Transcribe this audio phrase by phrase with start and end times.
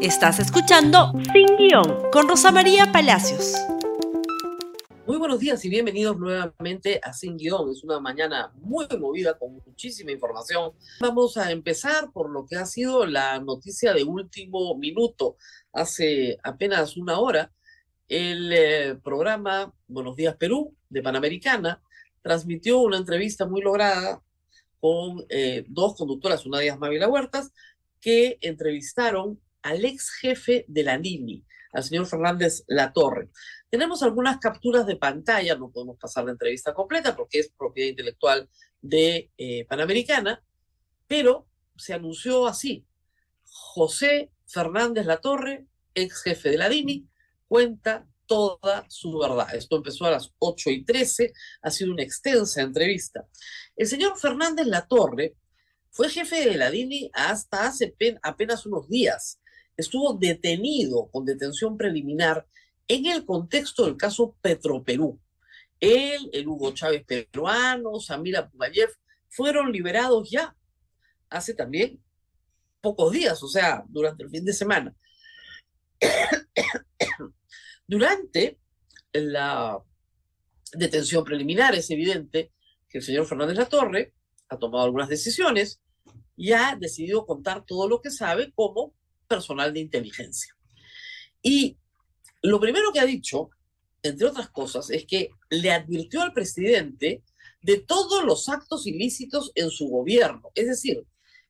[0.00, 3.56] Estás escuchando Sin Guión con Rosa María Palacios.
[5.08, 7.72] Muy buenos días y bienvenidos nuevamente a Sin Guión.
[7.72, 10.70] Es una mañana muy movida con muchísima información.
[11.00, 15.36] Vamos a empezar por lo que ha sido la noticia de último minuto.
[15.72, 17.50] Hace apenas una hora,
[18.06, 21.82] el eh, programa Buenos Días Perú de Panamericana
[22.22, 24.22] transmitió una entrevista muy lograda
[24.78, 27.52] con eh, dos conductoras, una de ellas Mávila Huertas,
[28.00, 33.28] que entrevistaron al ex jefe de la NIMI, al señor Fernández Latorre.
[33.68, 38.48] Tenemos algunas capturas de pantalla, no podemos pasar la entrevista completa porque es propiedad intelectual
[38.80, 40.42] de eh, Panamericana,
[41.06, 42.86] pero se anunció así.
[43.44, 47.06] José Fernández Latorre, ex jefe de la DINI,
[47.46, 49.54] cuenta toda su verdad.
[49.54, 53.26] Esto empezó a las 8 y 13, ha sido una extensa entrevista.
[53.76, 55.36] El señor Fernández Latorre
[55.90, 59.40] fue jefe de la DINI hasta hace apenas unos días.
[59.78, 62.44] Estuvo detenido con detención preliminar
[62.88, 65.20] en el contexto del caso Petroperú.
[65.78, 68.90] Él, el Hugo Chávez peruano, Samira Pugayev,
[69.28, 70.56] fueron liberados ya
[71.30, 72.02] hace también
[72.80, 74.96] pocos días, o sea, durante el fin de semana.
[77.86, 78.58] durante
[79.12, 79.80] la
[80.72, 82.52] detención preliminar es evidente
[82.88, 84.12] que el señor Fernández Latorre
[84.48, 85.80] ha tomado algunas decisiones
[86.34, 90.56] y ha decidido contar todo lo que sabe como personal de inteligencia.
[91.42, 91.78] Y
[92.42, 93.50] lo primero que ha dicho,
[94.02, 97.22] entre otras cosas, es que le advirtió al presidente
[97.62, 100.50] de todos los actos ilícitos en su gobierno.
[100.54, 101.04] Es decir,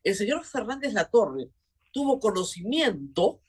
[0.05, 1.51] el señor Fernández Latorre
[1.93, 3.41] tuvo conocimiento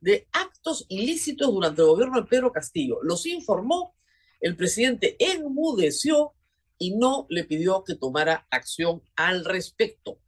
[0.00, 2.98] de actos ilícitos durante el gobierno de Pedro Castillo.
[3.02, 3.94] Los informó,
[4.40, 6.34] el presidente enmudeció
[6.78, 10.20] y no le pidió que tomara acción al respecto.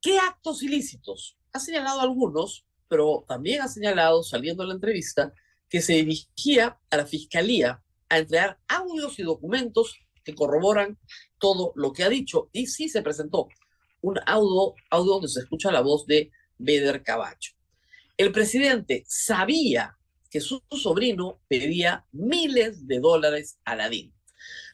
[0.00, 1.37] ¿Qué actos ilícitos?
[1.58, 5.32] Ha señalado algunos, pero también ha señalado, saliendo de la entrevista,
[5.68, 11.00] que se dirigía a la fiscalía a entregar audios y documentos que corroboran
[11.40, 12.48] todo lo que ha dicho.
[12.52, 13.48] Y sí se presentó
[14.02, 17.54] un audio, audio donde se escucha la voz de Beder Cabacho.
[18.16, 19.98] El presidente sabía
[20.30, 24.14] que su sobrino pedía miles de dólares a la DIN.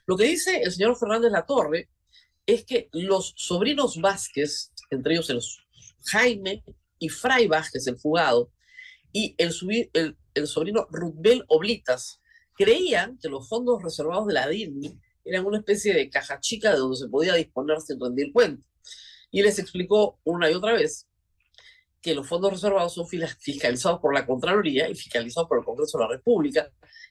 [0.05, 1.89] Lo que dice el señor Fernández Latorre
[2.45, 5.41] es que los sobrinos Vázquez, entre ellos el
[6.05, 6.65] Jaime
[6.99, 8.51] y Fray Vázquez, el fugado,
[9.13, 12.21] y el, sobrino Rubel Oblitas,
[12.57, 16.79] creían que los fondos reservados de la DIRNI eran una especie de caja chica de
[16.79, 18.67] donde se podía disponer sin rendir cuenta.
[19.31, 21.07] Y les explicó una y otra vez
[22.03, 26.05] que los fondos reservados son fiscalizados por la Contraloría y fiscalizados por el Congreso de
[26.05, 26.71] la República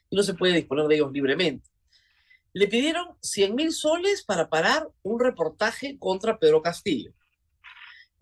[0.10, 1.68] y no se puede disponer de ellos libremente.
[2.54, 7.14] Le pidieron 100 mil soles para parar un reportaje contra Pedro Castillo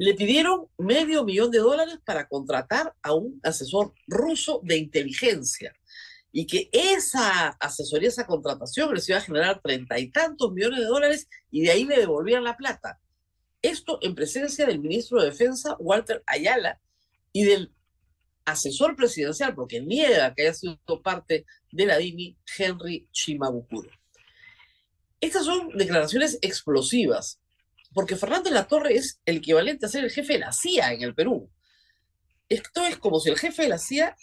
[0.02, 5.76] le pidieron medio millón de dólares para contratar a un asesor ruso de inteligencia
[6.32, 10.86] y que esa asesoría, esa contratación les iba a generar treinta y tantos millones de
[10.86, 13.00] dólares y de ahí le devolvían la plata.
[13.62, 16.82] Esto en presencia del ministro de Defensa, Walter Ayala,
[17.32, 17.72] y del
[18.44, 23.92] asesor presidencial, porque niega que haya sido parte de la DINI, Henry Chimabukuro.
[25.20, 27.41] Estas son declaraciones explosivas
[27.94, 30.94] porque Fernando de la Torre es el equivalente a ser el jefe de la CIA
[30.94, 31.50] en el Perú.
[32.48, 34.16] Esto es como si el jefe de la CIA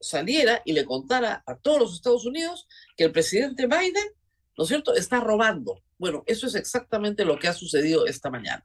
[0.00, 4.06] saliera y le contara a todos los Estados Unidos que el presidente Biden,
[4.56, 5.82] ¿no es cierto?, está robando.
[5.98, 8.62] Bueno, eso es exactamente lo que ha sucedido esta mañana.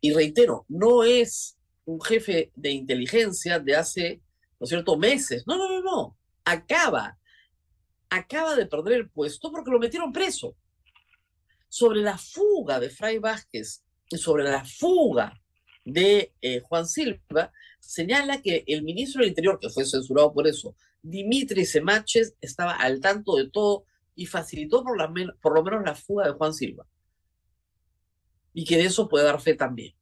[0.00, 4.22] Y reitero, no es un jefe de inteligencia de hace,
[4.58, 5.44] ¿no es cierto?, meses.
[5.46, 6.16] No, no, no, no.
[6.44, 7.18] Acaba,
[8.08, 10.54] acaba de perder el puesto porque lo metieron preso
[11.70, 15.40] sobre la fuga de Fray Vázquez y sobre la fuga
[15.84, 20.76] de eh, Juan Silva, señala que el ministro del Interior, que fue censurado por eso,
[21.00, 24.98] Dimitri Semaches, estaba al tanto de todo y facilitó por,
[25.40, 26.86] por lo menos la fuga de Juan Silva.
[28.52, 29.94] Y que de eso puede dar fe también.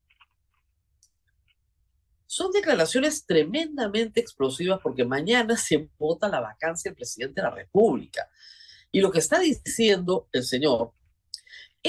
[2.27, 8.29] Son declaraciones tremendamente explosivas porque mañana se vota la vacancia del presidente de la República.
[8.91, 10.93] Y lo que está diciendo el señor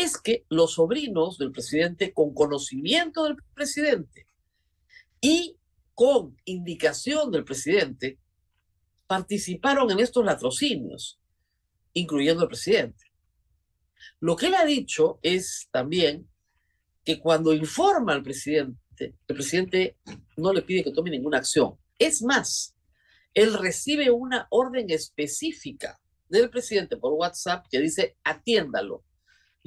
[0.02, 4.28] es que los sobrinos del presidente, con conocimiento del presidente
[5.20, 5.58] y
[5.94, 8.18] con indicación del presidente,
[9.08, 11.20] participaron en estos latrocinios,
[11.94, 13.06] incluyendo el presidente.
[14.22, 16.30] Lo que él ha dicho es también
[17.04, 19.98] que cuando informa al presidente, el presidente
[20.38, 21.78] no le pide que tome ninguna acción.
[21.98, 22.76] Es más,
[23.34, 26.00] él recibe una orden específica
[26.30, 29.04] del presidente por WhatsApp que dice atiéndalo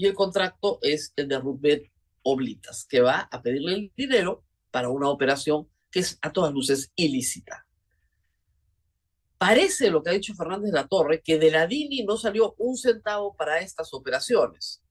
[0.03, 1.89] y el contrato es el de Rubén
[2.25, 6.91] Oblitas, que va a pedirle el dinero para una operación que es a todas luces
[6.97, 7.65] ilícita.
[9.39, 12.57] Parece lo que ha dicho Fernández de la Torre, que de la DINI no salió
[12.59, 14.83] un centavo para estas operaciones.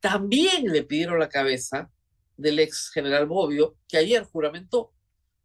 [0.00, 1.88] También le pidieron la cabeza
[2.36, 4.92] del ex general Bobbio, que ayer juramentó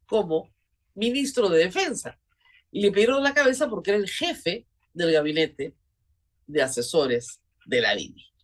[0.07, 0.51] como
[0.95, 2.19] ministro de Defensa.
[2.71, 4.65] Y le pidieron la cabeza porque era el jefe
[4.95, 5.75] del gabinete
[6.47, 8.34] de asesores de la DINI.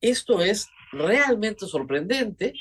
[0.00, 2.54] Esto es realmente sorprendente.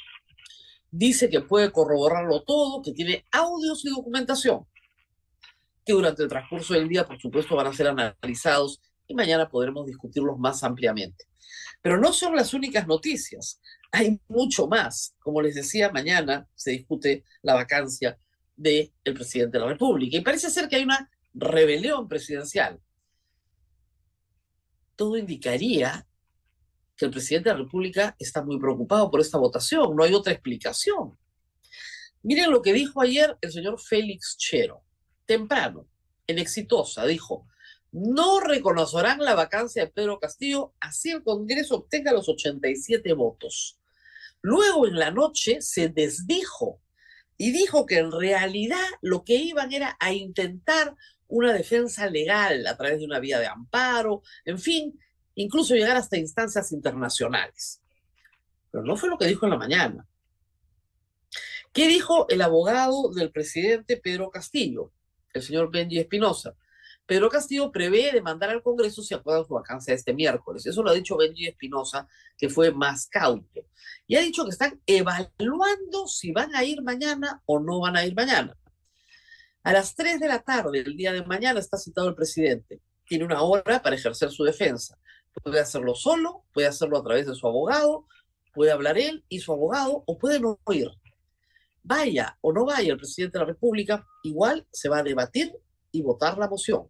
[0.91, 4.65] Dice que puede corroborarlo todo, que tiene audios y documentación
[5.85, 9.85] que durante el transcurso del día, por supuesto, van a ser analizados y mañana podremos
[9.85, 11.25] discutirlos más ampliamente.
[11.81, 13.61] Pero no son las únicas noticias,
[13.91, 15.15] hay mucho más.
[15.19, 18.17] Como les decía, mañana se discute la vacancia
[18.55, 22.81] del presidente de la República y parece ser que hay una rebelión presidencial.
[24.95, 26.07] Todo indicaría
[26.95, 30.33] que el presidente de la República está muy preocupado por esta votación, no hay otra
[30.33, 31.17] explicación.
[32.23, 34.83] Miren lo que dijo ayer el señor Félix Chero
[35.25, 35.87] temprano,
[36.27, 37.47] en Exitosa, dijo,
[37.91, 43.79] no reconocerán la vacancia de Pedro Castillo así el Congreso obtenga los 87 votos.
[44.41, 46.81] Luego en la noche se desdijo
[47.37, 50.95] y dijo que en realidad lo que iban era a intentar
[51.27, 54.99] una defensa legal a través de una vía de amparo, en fin,
[55.35, 57.81] incluso llegar hasta instancias internacionales.
[58.71, 60.07] Pero no fue lo que dijo en la mañana.
[61.71, 64.91] ¿Qué dijo el abogado del presidente Pedro Castillo?
[65.35, 66.55] el señor Benji Espinosa.
[67.05, 70.65] Pedro Castillo prevé demandar al Congreso si acuerdan su vacancia este miércoles.
[70.65, 73.67] Eso lo ha dicho Benji Espinosa, que fue más cauto.
[74.07, 78.05] Y ha dicho que están evaluando si van a ir mañana o no van a
[78.05, 78.57] ir mañana.
[79.63, 82.81] A las 3 de la tarde del día de mañana está citado el presidente.
[83.07, 84.97] Tiene una hora para ejercer su defensa.
[85.43, 88.07] Puede hacerlo solo, puede hacerlo a través de su abogado,
[88.53, 90.89] puede hablar él y su abogado, o puede no ir
[91.85, 95.55] vaya o no vaya el presidente de la República, igual se va a debatir
[95.91, 96.87] y votar la moción.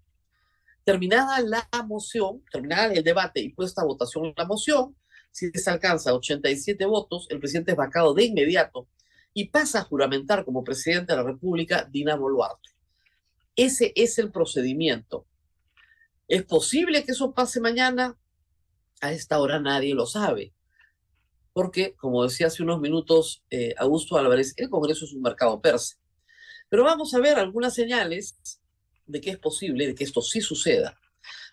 [0.84, 4.96] Terminada la moción, terminada el debate y puesta a votación la moción,
[5.32, 8.88] si se alcanza 87 votos, el presidente es vacado de inmediato
[9.34, 12.70] y pasa a juramentar como presidente de la República Dina Boluarte.
[13.56, 15.26] Ese es el procedimiento.
[16.28, 18.18] ¿Es posible que eso pase mañana?
[19.02, 20.54] A esta hora nadie lo sabe
[21.56, 25.96] porque, como decía hace unos minutos eh, Augusto Álvarez, el Congreso es un mercado perse.
[26.68, 28.60] Pero vamos a ver algunas señales
[29.06, 31.00] de que es posible, de que esto sí suceda.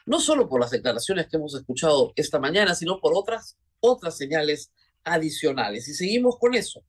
[0.05, 4.73] No solo por las declaraciones que hemos escuchado esta mañana, sino por otras, otras señales
[5.05, 5.87] adicionales.
[5.87, 6.83] Y seguimos con eso.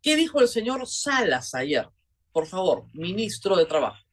[0.00, 1.86] ¿Qué dijo el señor Salas ayer?
[2.32, 4.06] Por favor, ministro de Trabajo.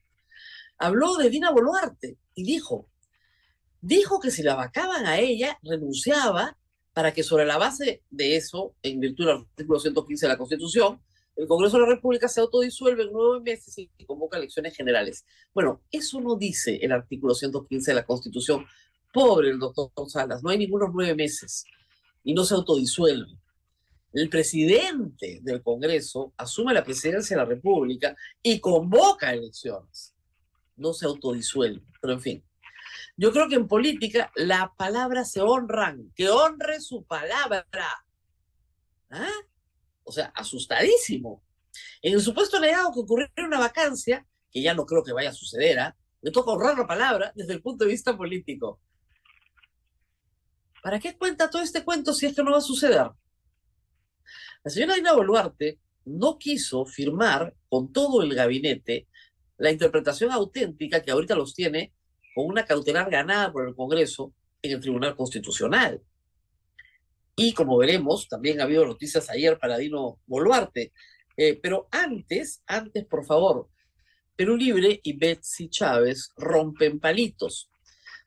[0.77, 2.89] Habló de Dina Boluarte y dijo,
[3.81, 6.57] dijo que si la vacaban a ella, renunciaba
[6.93, 11.01] para que sobre la base de eso, en virtud del artículo 115 de la Constitución,
[11.35, 15.25] el Congreso de la República se autodisuelve en nueve meses y convoca elecciones generales.
[15.53, 18.65] Bueno, eso no dice el artículo 115 de la Constitución.
[19.13, 21.63] Pobre el doctor Salas, no hay ningunos nueve meses
[22.23, 23.39] y no se autodisuelve.
[24.11, 30.15] El presidente del Congreso asume la presidencia de la República y convoca elecciones.
[30.75, 32.43] No se autodisuelve, pero en fin.
[33.21, 37.65] Yo creo que en política las palabras se honran, que honre su palabra.
[39.09, 39.41] ¿Ah?
[40.05, 41.43] O sea, asustadísimo.
[42.01, 45.33] En el supuesto negado que ocurriera una vacancia, que ya no creo que vaya a
[45.33, 45.97] suceder, ¿ah?
[46.21, 48.79] le toca honrar la palabra desde el punto de vista político.
[50.81, 53.11] ¿Para qué cuenta todo este cuento si esto no va a suceder?
[54.63, 59.09] La señora Dina Boluarte no quiso firmar con todo el gabinete
[59.57, 61.93] la interpretación auténtica que ahorita los tiene
[62.39, 66.01] con una cautelar ganada por el Congreso en el Tribunal Constitucional.
[67.35, 70.93] Y como veremos, también ha habido noticias ayer para Dino Boluarte.
[71.35, 73.67] Eh, pero antes, antes, por favor,
[74.37, 77.69] Perú Libre y Betsy Chávez rompen palitos.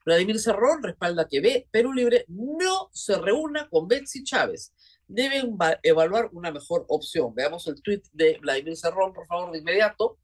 [0.05, 4.75] Vladimir Cerrón respalda que Perú Libre no se reúna con Betsy Chávez.
[5.09, 7.35] Deben evaluar una mejor opción.
[7.35, 10.19] Veamos el tuit de Vladimir Cerrón, por favor, de inmediato,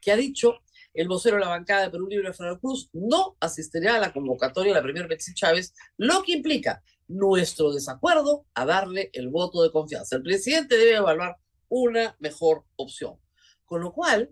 [0.00, 0.60] que ha dicho
[0.94, 4.72] el vocero de la bancada de Perú Libre, Fernando Cruz, no asistirá a la convocatoria
[4.72, 9.70] de la primera Betsy Chávez, lo que implica nuestro desacuerdo a darle el voto de
[9.70, 10.16] confianza.
[10.16, 11.36] El presidente debe evaluar
[11.68, 13.18] una mejor opción.
[13.64, 14.30] Con lo cual,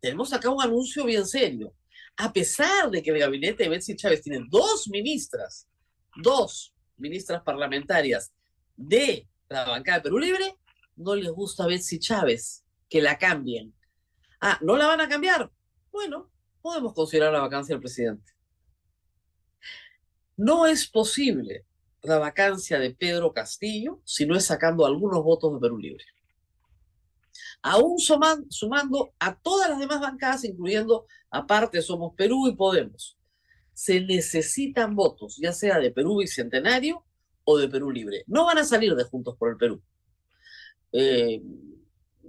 [0.00, 1.74] tenemos acá un anuncio bien serio.
[2.16, 5.68] A pesar de que el gabinete de Betsy Chávez tiene dos ministras,
[6.20, 8.32] dos ministras parlamentarias
[8.76, 10.56] de la bancada de Perú Libre,
[10.96, 13.72] no les gusta a Betsy Chávez que la cambien
[14.44, 15.48] Ah, ¿no la van a cambiar?
[15.92, 16.28] Bueno,
[16.60, 18.32] podemos considerar la vacancia del presidente.
[20.36, 21.64] No es posible
[22.02, 26.04] la vacancia de Pedro Castillo si no es sacando algunos votos de Perú Libre.
[27.62, 33.16] aún sumando a todas las demás bancadas, incluyendo aparte Somos Perú y Podemos.
[33.72, 37.04] Se necesitan votos, ya sea de Perú Bicentenario
[37.44, 38.24] o de Perú Libre.
[38.26, 39.80] No van a salir de Juntos por el Perú.
[40.90, 41.40] Eh,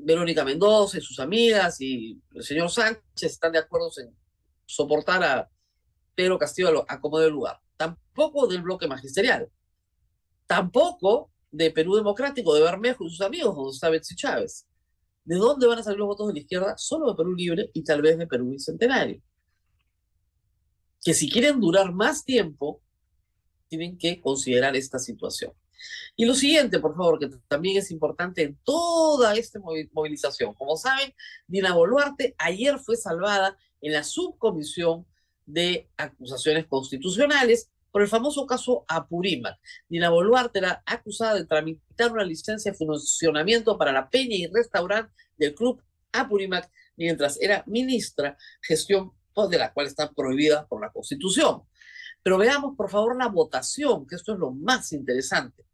[0.03, 4.15] Verónica Mendoza y sus amigas y el señor Sánchez están de acuerdo en
[4.65, 5.50] soportar a
[6.15, 7.60] Pedro Castillo a como de lugar.
[7.77, 9.50] Tampoco del bloque magisterial.
[10.45, 14.67] Tampoco de Perú Democrático, de Bermejo y sus amigos, donde está Betsy Chávez.
[15.24, 16.77] ¿De dónde van a salir los votos de la izquierda?
[16.77, 19.22] Solo de Perú Libre y tal vez de Perú Bicentenario.
[21.03, 22.81] Que si quieren durar más tiempo,
[23.67, 25.53] tienen que considerar esta situación.
[26.16, 30.54] Y lo siguiente, por favor, que también es importante en toda esta movilización.
[30.54, 31.13] Como saben,
[31.48, 35.06] Dina Boluarte ayer fue salvada en la subcomisión
[35.46, 39.60] de acusaciones constitucionales por el famoso caso Apurímac.
[39.88, 45.13] Dina Boluarte era acusada de tramitar una licencia de funcionamiento para la peña y restaurante
[45.38, 49.12] del club Apurímac mientras era ministra, gestión
[49.50, 51.63] de la cual está prohibida por la Constitución.
[52.22, 55.66] Pero veamos, por favor, la votación, que esto es lo más interesante.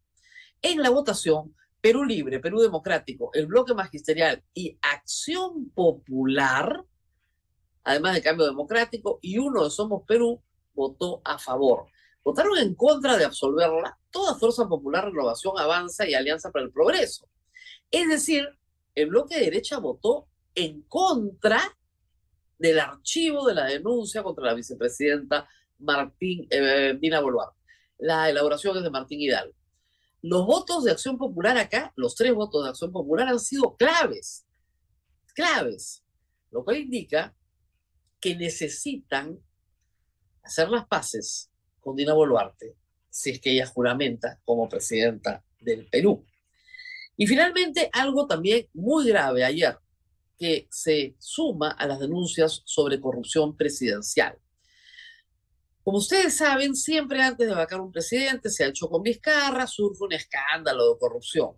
[0.61, 6.83] En la votación, Perú Libre, Perú Democrático, el Bloque Magisterial y Acción Popular,
[7.83, 10.41] además de Cambio Democrático, y uno de Somos Perú,
[10.73, 11.87] votó a favor.
[12.23, 17.27] Votaron en contra de absolverla toda Fuerza Popular, Renovación, Avanza y Alianza para el Progreso.
[17.89, 18.47] Es decir,
[18.95, 21.61] el bloque de derecha votó en contra
[22.57, 25.47] del archivo de la denuncia contra la vicepresidenta
[25.79, 27.57] Martín eh, Dina Boluarte.
[27.99, 29.53] La elaboración es de Martín Hidalgo.
[30.21, 34.45] Los votos de Acción Popular acá, los tres votos de Acción Popular han sido claves,
[35.33, 36.03] claves,
[36.51, 37.35] lo cual indica
[38.19, 39.39] que necesitan
[40.43, 41.49] hacer las paces
[41.79, 42.75] con Dina Boluarte
[43.09, 46.25] si es que ella juramenta como presidenta del Perú.
[47.17, 49.77] Y finalmente, algo también muy grave ayer,
[50.37, 54.37] que se suma a las denuncias sobre corrupción presidencial.
[55.83, 60.03] Como ustedes saben, siempre antes de vacar un presidente, se ha hecho con Vizcarra, surge
[60.03, 61.51] un escándalo de corrupción.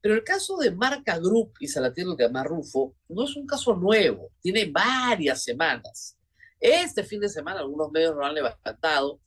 [0.00, 4.30] Pero el caso de Marca Group y Salatiel de Marrufo no es un caso nuevo,
[4.40, 6.16] tiene varias semanas.
[6.60, 9.20] Este fin de semana algunos medios lo han levantado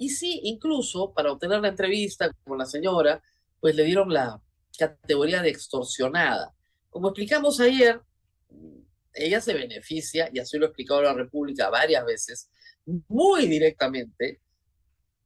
[0.00, 3.22] y sí, incluso para obtener la entrevista con la señora,
[3.60, 4.40] pues le dieron la
[4.78, 6.54] categoría de extorsionada.
[6.88, 8.00] Como explicamos ayer,
[9.12, 12.50] ella se beneficia, y así lo ha explicado la República varias veces,
[12.86, 14.40] muy directamente,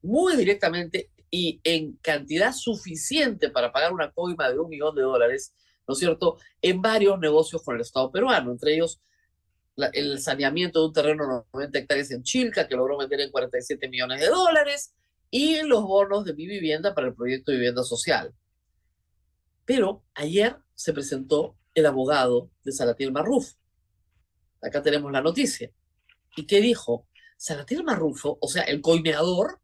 [0.02, 5.54] muy directamente y en cantidad suficiente para pagar una coima de un millón de dólares,
[5.88, 9.00] ¿no es cierto?, en varios negocios con el Estado peruano, entre ellos
[9.92, 13.88] el saneamiento de un terreno de 90 hectáreas en Chilca, que logró vender en 47
[13.88, 14.94] millones de dólares,
[15.30, 18.32] y los bonos de mi vivienda para el proyecto de vivienda social.
[19.64, 23.54] Pero ayer se presentó el abogado de Salatiel Marruf.
[24.62, 25.73] Acá tenemos la noticia.
[26.37, 27.08] ¿Y qué dijo?
[27.44, 29.60] Salatiel Marrufo, o sea, el coimeador,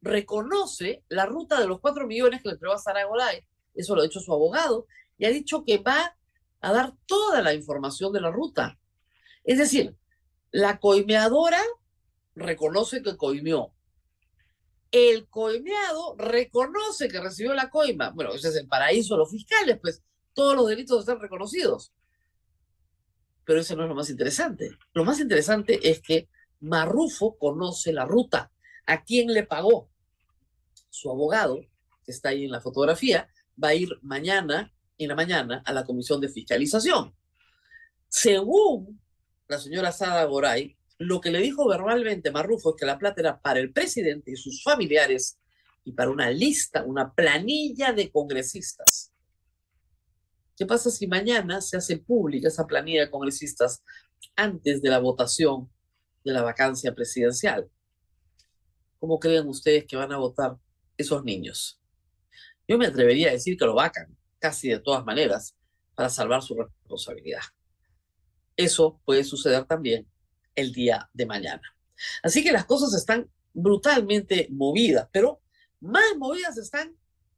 [0.00, 3.44] reconoce la ruta de los cuatro millones que le entregó a Sara Golay.
[3.74, 4.86] Eso lo ha dicho su abogado.
[5.18, 6.16] Y ha dicho que va
[6.60, 8.78] a dar toda la información de la ruta.
[9.42, 9.96] Es decir,
[10.52, 11.60] la coimeadora
[12.36, 13.74] reconoce que coimeó.
[14.92, 18.10] El coimeado reconoce que recibió la coima.
[18.10, 21.92] Bueno, ese es el paraíso de los fiscales, pues todos los delitos están reconocidos.
[23.44, 24.70] Pero eso no es lo más interesante.
[24.92, 26.28] Lo más interesante es que
[26.64, 28.50] Marrufo conoce la ruta.
[28.86, 29.90] ¿A quién le pagó?
[30.88, 31.60] Su abogado,
[32.04, 33.28] que está ahí en la fotografía,
[33.62, 37.14] va a ir mañana, en la mañana, a la comisión de fiscalización.
[38.08, 39.00] Según
[39.46, 43.40] la señora Sada Goray, lo que le dijo verbalmente Marrufo es que la plata era
[43.40, 45.38] para el presidente y sus familiares
[45.84, 49.12] y para una lista, una planilla de congresistas.
[50.56, 53.82] ¿Qué pasa si mañana se hace pública esa planilla de congresistas
[54.36, 55.68] antes de la votación
[56.24, 57.70] de la vacancia presidencial.
[58.98, 60.56] ¿Cómo creen ustedes que van a votar
[60.96, 61.80] esos niños?
[62.66, 65.54] Yo me atrevería a decir que lo vacan, casi de todas maneras,
[65.94, 67.42] para salvar su responsabilidad.
[68.56, 70.08] Eso puede suceder también
[70.54, 71.76] el día de mañana.
[72.22, 75.40] Así que las cosas están brutalmente movidas, pero
[75.80, 76.96] más movidas están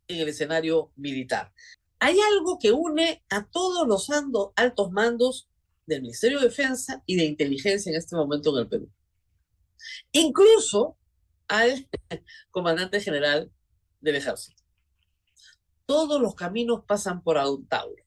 [0.09, 1.53] en el escenario militar.
[1.99, 4.09] Hay algo que une a todos los
[4.55, 5.49] altos mandos
[5.87, 8.91] del Ministerio de Defensa y de Inteligencia en este momento en el Perú.
[10.13, 10.99] Incluso
[11.49, 11.89] al
[12.51, 13.51] comandante general
[14.01, 14.63] del ejército.
[15.87, 18.05] Todos los caminos pasan por Antauro.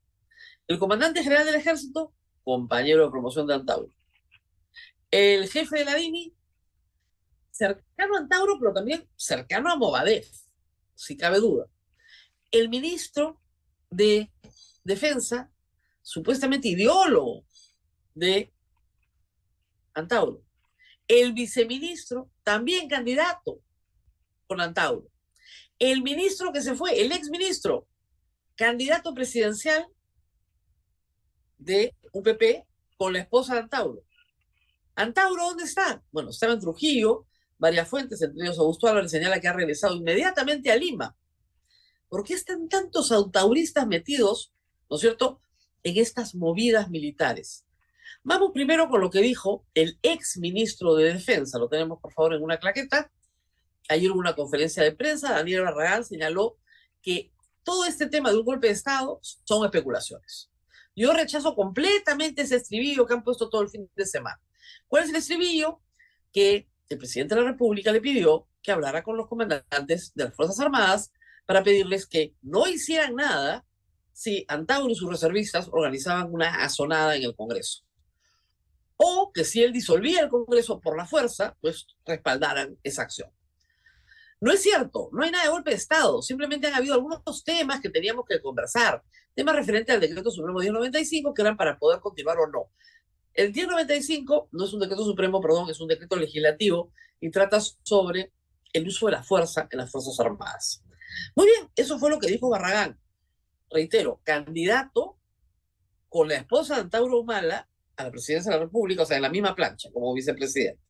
[0.67, 3.93] El comandante general del ejército, compañero de promoción de Antauro.
[5.09, 6.35] El jefe de la DINI,
[7.49, 10.29] cercano a Antauro, pero también cercano a Movadef,
[10.95, 11.67] si cabe duda.
[12.51, 13.41] El ministro
[13.89, 14.31] de
[14.83, 15.51] Defensa,
[16.01, 17.45] supuestamente ideólogo
[18.13, 18.51] de
[19.93, 20.43] Antauro.
[21.07, 23.61] El viceministro, también candidato
[24.47, 25.09] con Antauro.
[25.77, 27.87] El ministro que se fue, el exministro,
[28.55, 29.87] candidato presidencial
[31.57, 32.65] de UPP
[32.97, 34.03] con la esposa de Antauro.
[34.95, 36.03] Antauro, ¿dónde está?
[36.11, 37.25] Bueno, estaba en Trujillo,
[37.57, 41.15] varias fuentes, entre ellos Augusto Álvarez señala que ha regresado inmediatamente a Lima.
[42.09, 44.51] ¿Por qué están tantos antauristas metidos,
[44.89, 45.41] ¿no es cierto?,
[45.83, 47.65] en estas movidas militares.
[48.23, 51.57] Vamos primero con lo que dijo el ex ministro de Defensa.
[51.57, 53.11] Lo tenemos, por favor, en una claqueta.
[53.87, 55.33] Ayer hubo una conferencia de prensa.
[55.33, 56.57] Daniel Barragán señaló
[57.01, 57.31] que
[57.63, 60.49] todo este tema de un golpe de Estado son especulaciones.
[60.95, 64.39] Yo rechazo completamente ese estribillo que han puesto todo el fin de semana.
[64.87, 65.79] ¿Cuál es el estribillo?
[66.33, 70.35] Que el presidente de la República le pidió que hablara con los comandantes de las
[70.35, 71.11] Fuerzas Armadas
[71.45, 73.65] para pedirles que no hicieran nada
[74.11, 77.83] si Antauro y sus reservistas organizaban una azonada en el Congreso.
[79.01, 83.31] O que si él disolvía el Congreso por la fuerza, pues respaldaran esa acción.
[84.41, 87.81] No es cierto, no hay nada de golpe de Estado, simplemente han habido algunos temas
[87.81, 89.03] que teníamos que conversar,
[89.35, 92.71] temas referentes al decreto supremo 1095 que eran para poder continuar o no.
[93.33, 98.33] El 1095 no es un decreto supremo, perdón, es un decreto legislativo y trata sobre
[98.73, 100.83] el uso de la fuerza en las Fuerzas Armadas.
[101.35, 102.97] Muy bien, eso fue lo que dijo Barragán
[103.69, 105.17] reitero, candidato
[106.09, 107.68] con la esposa de Antauro Humala
[107.99, 110.81] a la presidencia de la República, o sea, en la misma plancha, como vicepresidente.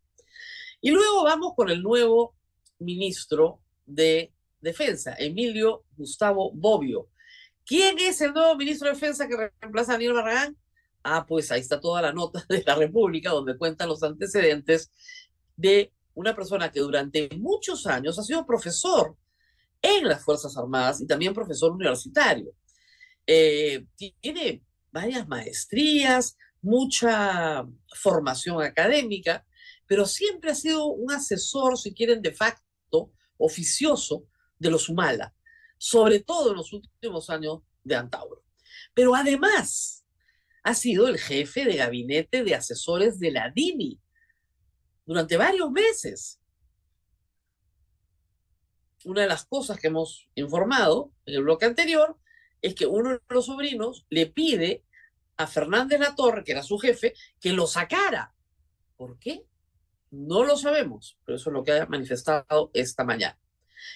[0.80, 2.36] Y luego vamos con el nuevo
[2.78, 7.10] ministro de Defensa, Emilio Gustavo Bobbio.
[7.66, 10.58] ¿Quién es el nuevo ministro de Defensa que reemplaza a Daniel Barragán?
[11.04, 14.92] Ah, pues ahí está toda la nota de la República donde cuentan los antecedentes
[15.56, 19.16] de una persona que durante muchos años ha sido profesor
[19.82, 22.54] en las Fuerzas Armadas y también profesor universitario.
[23.26, 23.86] Eh,
[24.22, 29.46] tiene varias maestrías, mucha formación académica,
[29.88, 34.26] pero siempre ha sido un asesor, si quieren, de facto, oficioso
[34.58, 35.34] de los Humala,
[35.78, 38.44] sobre todo en los últimos años de Antauro.
[38.94, 40.06] Pero además
[40.64, 44.00] ha sido el jefe de gabinete de asesores de la DINI
[45.06, 46.40] durante varios meses.
[49.06, 52.20] Una de las cosas que hemos informado en el bloque anterior
[52.62, 54.84] es que uno de los sobrinos le pide
[55.40, 58.36] a Fernández Latorre, que era su jefe, que lo sacara.
[58.98, 59.46] ¿Por qué?
[60.12, 63.40] No lo sabemos, pero eso es lo que ha manifestado esta mañana.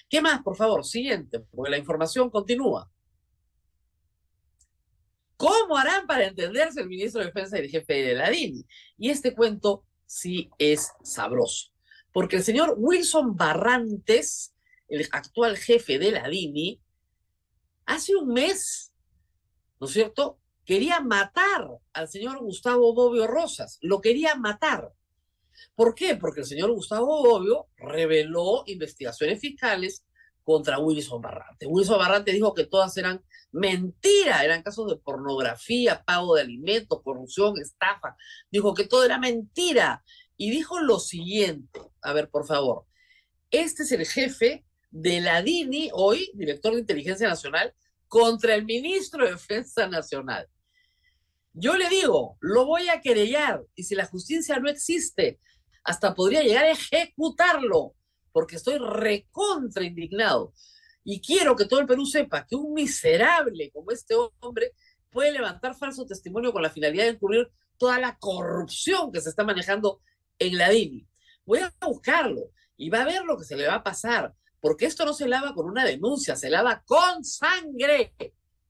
[0.10, 0.86] ¿Qué más, por favor?
[0.86, 2.90] Siguiente, porque la información continúa.
[5.36, 8.66] ¿Cómo harán para entenderse el ministro de Defensa y el jefe de la DINI?
[8.98, 11.74] Y este cuento sí es sabroso,
[12.14, 14.56] porque el señor Wilson Barrantes,
[14.88, 16.80] el actual jefe de la DINI,
[17.86, 18.94] hace un mes,
[19.82, 20.40] ¿no es cierto?
[20.66, 24.92] Quería matar al señor Gustavo Bobbio Rosas, lo quería matar.
[25.76, 26.16] ¿Por qué?
[26.16, 30.06] Porque el señor Gustavo Bobbio reveló investigaciones fiscales
[30.44, 31.66] contra Wilson Barrante.
[31.68, 37.54] Wilson Barrante dijo que todas eran mentira, eran casos de pornografía, pago de alimentos, corrupción,
[37.62, 38.16] estafa.
[38.52, 40.04] Dijo que todo era mentira.
[40.36, 42.86] Y dijo lo siguiente, a ver, por favor,
[43.52, 47.74] este es el jefe de la DINI, hoy director de Inteligencia Nacional,
[48.08, 50.50] contra el ministro de Defensa Nacional.
[51.54, 55.40] Yo le digo, lo voy a querellar y si la justicia no existe,
[55.84, 57.94] hasta podría llegar a ejecutarlo,
[58.32, 60.54] porque estoy recontra indignado.
[61.04, 64.72] Y quiero que todo el Perú sepa que un miserable como este hombre
[65.10, 69.44] puede levantar falso testimonio con la finalidad de encubrir toda la corrupción que se está
[69.44, 70.02] manejando
[70.40, 71.08] en la DINI.
[71.46, 74.86] Voy a buscarlo y va a ver lo que se le va a pasar porque
[74.86, 78.14] esto no se lava con una denuncia, se lava con sangre.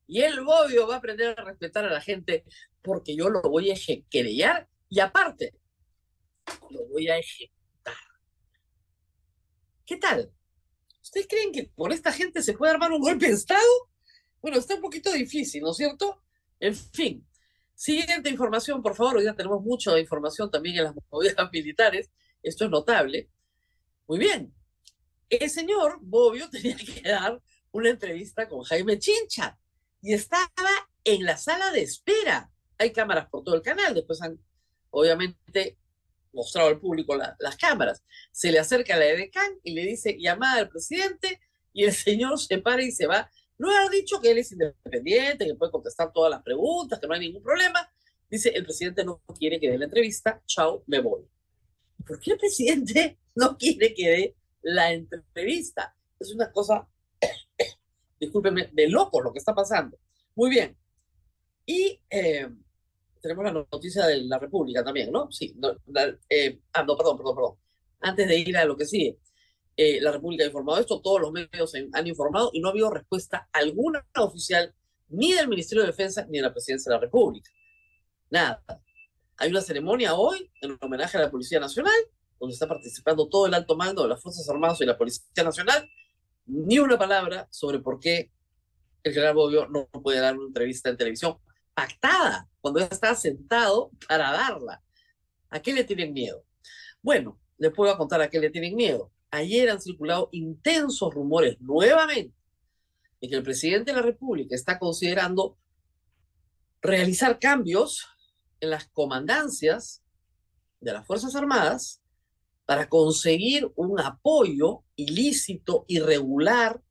[0.08, 2.44] Y el Bobbio va a aprender a respetar a la gente
[2.82, 3.76] porque yo lo voy a
[4.10, 5.56] querellar y aparte,
[6.70, 7.96] lo voy a ejecutar.
[9.86, 10.32] ¿Qué tal?
[11.02, 13.62] ¿Ustedes creen que por esta gente se puede armar un golpe de Estado?
[14.42, 16.22] Bueno, está un poquito difícil, ¿no es cierto?
[16.60, 17.26] En fin,
[17.74, 19.18] siguiente información, por favor.
[19.18, 22.12] Hoy ya tenemos mucha información también en las movidas militares.
[22.42, 23.30] Esto es notable.
[24.08, 24.54] Muy bien,
[25.30, 29.58] el señor Bobbio tenía que dar una entrevista con Jaime Chincha
[30.04, 30.46] y estaba
[31.04, 32.52] en la sala de espera.
[32.78, 34.40] Hay cámaras por todo el canal, después han
[34.92, 35.80] obviamente
[36.32, 38.04] mostrado al público las cámaras.
[38.32, 41.40] Se le acerca la edecán y le dice llamada al presidente
[41.72, 43.32] y el señor se para y se va.
[43.58, 47.14] No ha dicho que él es independiente, que puede contestar todas las preguntas, que no
[47.14, 47.90] hay ningún problema.
[48.30, 51.24] Dice, el presidente no quiere que dé la entrevista, chao, me voy.
[52.06, 55.96] ¿Por qué el presidente no quiere que dé la entrevista.
[56.20, 56.88] Es una cosa,
[58.26, 59.98] discúlpeme, de loco lo que está pasando.
[60.36, 60.78] Muy bien.
[61.66, 62.50] Y eh,
[63.22, 65.32] tenemos la noticia de la República también, ¿no?
[65.32, 65.56] Sí.
[66.30, 67.56] Eh, ah, no, perdón, perdón, perdón.
[68.02, 69.18] Antes de ir a lo que sigue.
[69.76, 72.92] Eh, la República ha informado esto, todos los medios han informado y no ha habido
[72.92, 74.72] respuesta alguna oficial
[75.10, 77.50] ni del Ministerio de Defensa ni de la Presidencia de la República.
[78.30, 78.64] Nada.
[79.38, 81.94] Hay una ceremonia hoy en homenaje a la Policía Nacional,
[82.40, 85.90] donde está participando todo el alto mando de las Fuerzas Armadas y la Policía Nacional.
[86.46, 88.32] Ni una palabra sobre por qué
[89.04, 91.38] el general Bobbio no puede dar una entrevista en televisión
[91.74, 94.82] pactada cuando ya está sentado para darla.
[95.50, 96.46] ¿A qué le tienen miedo?
[97.02, 99.12] Bueno, les puedo contar a qué le tienen miedo.
[99.32, 102.36] Ayer han circulado intensos rumores nuevamente
[103.20, 105.58] de que el presidente de la República está considerando
[106.82, 108.06] realizar cambios
[108.60, 110.04] en las comandancias
[110.80, 112.03] de las Fuerzas Armadas
[112.66, 116.82] para conseguir un apoyo ilícito, irregular,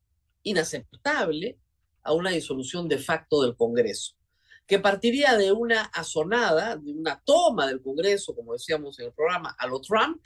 [0.43, 1.57] inaceptable
[2.03, 4.15] a una disolución de facto del Congreso,
[4.67, 9.55] que partiría de una azonada, de una toma del Congreso, como decíamos en el programa,
[9.57, 10.21] a lo Trump,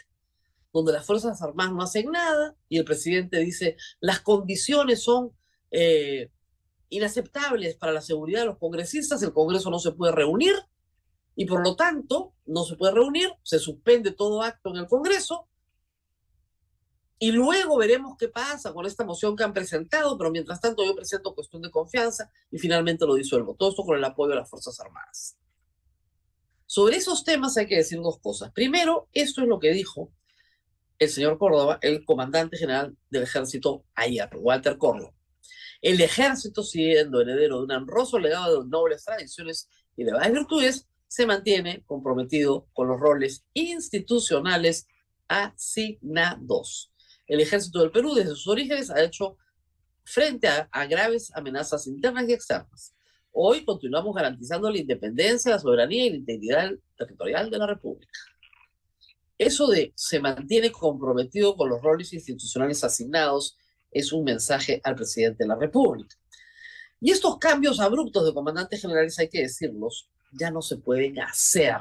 [0.73, 5.31] donde las Fuerzas Armadas no hacen nada y el presidente dice, las condiciones son
[5.71, 6.29] eh,
[6.89, 10.53] inaceptables para la seguridad de los congresistas, el Congreso no se puede reunir
[11.39, 15.47] y por lo tanto no se puede reunir, se suspende todo acto en el Congreso
[17.19, 20.95] y luego veremos qué pasa con esta moción que han presentado, pero mientras tanto yo
[20.95, 23.55] presento cuestión de confianza y finalmente lo disuelvo.
[23.55, 25.37] Todo esto con el apoyo de las Fuerzas Armadas.
[26.65, 28.51] Sobre esos temas hay que decir dos cosas.
[28.51, 30.11] Primero, esto es lo que dijo
[30.97, 35.13] el señor Córdoba, el comandante general del ejército ayer, Walter Córdoba.
[35.83, 40.87] El ejército, siendo heredero de un honroso legado de nobles tradiciones y de varias virtudes,
[41.07, 44.87] se mantiene comprometido con los roles institucionales
[45.27, 46.91] asignados.
[47.27, 49.37] El ejército del Perú, desde sus orígenes, ha hecho
[50.03, 52.95] frente a, graves amenazas internas y externas.
[53.31, 58.11] Hoy continuamos garantizando la independencia, la soberanía y la integridad territorial de la República.
[59.37, 63.57] Eso de se mantiene comprometido con los roles institucionales asignados
[63.91, 66.15] es un mensaje al presidente de la República.
[66.99, 71.77] Y estos cambios abruptos de comandantes generales, hay que decirlos, ya no se pueden hacer.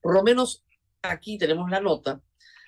[0.00, 0.64] Por lo menos
[1.02, 2.20] aquí tenemos la nota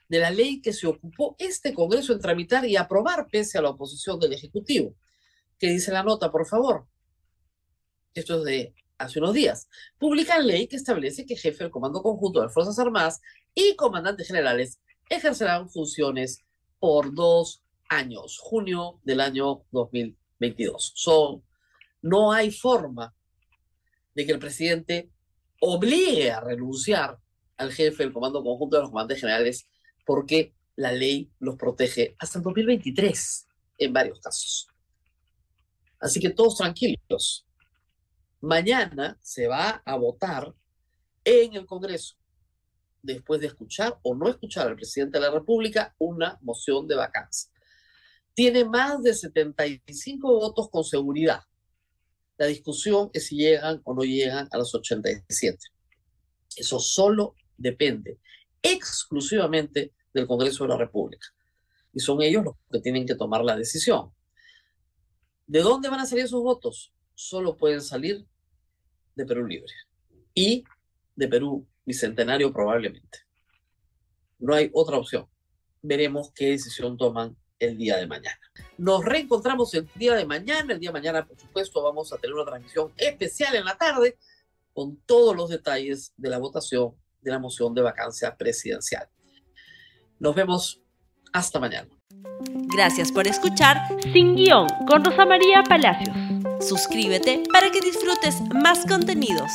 [0.08, 3.70] de la ley que se ocupó este Congreso en tramitar y aprobar pese a la
[3.70, 4.94] oposición del Ejecutivo.
[5.58, 6.86] ¿Qué dice la nota, por favor?
[8.14, 9.68] Esto es de hace unos días.
[9.98, 13.20] Publica ley que establece que jefe del Comando Conjunto de las Fuerzas Armadas
[13.54, 16.40] y comandantes generales ejercerán funciones
[16.78, 20.92] por dos años, junio del año 2022.
[20.94, 21.42] Son,
[22.02, 23.14] no hay forma
[24.16, 25.10] de que el presidente
[25.60, 27.18] obligue a renunciar
[27.58, 29.68] al jefe del Comando Conjunto de los Comandantes Generales
[30.06, 33.46] porque la ley los protege hasta el 2023
[33.78, 34.68] en varios casos.
[36.00, 37.46] Así que todos tranquilos.
[38.40, 40.54] Mañana se va a votar
[41.22, 42.16] en el Congreso,
[43.02, 47.50] después de escuchar o no escuchar al presidente de la República, una moción de vacancia.
[48.32, 51.42] Tiene más de 75 votos con seguridad.
[52.38, 55.58] La discusión es si llegan o no llegan a los 87.
[56.56, 58.18] Eso solo depende
[58.62, 61.28] exclusivamente del Congreso de la República.
[61.92, 64.12] Y son ellos los que tienen que tomar la decisión.
[65.46, 66.92] ¿De dónde van a salir esos votos?
[67.14, 68.26] Solo pueden salir
[69.14, 69.72] de Perú Libre
[70.34, 70.64] y
[71.14, 73.20] de Perú Bicentenario probablemente.
[74.38, 75.26] No hay otra opción.
[75.80, 78.40] Veremos qué decisión toman el día de mañana.
[78.78, 80.74] Nos reencontramos el día de mañana.
[80.74, 84.16] El día de mañana, por supuesto, vamos a tener una transmisión especial en la tarde
[84.72, 89.08] con todos los detalles de la votación de la moción de vacancia presidencial.
[90.18, 90.80] Nos vemos
[91.32, 91.88] hasta mañana.
[92.74, 93.76] Gracias por escuchar
[94.12, 96.16] Sin Guión con Rosa María Palacios.
[96.60, 99.50] Suscríbete para que disfrutes más contenidos.